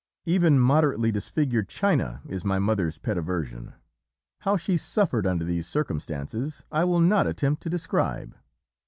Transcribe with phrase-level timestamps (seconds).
[0.25, 3.73] Even moderately disfigured china is my mother's pet aversion.
[4.39, 8.35] How she suffered under these circumstances I will not attempt to describe.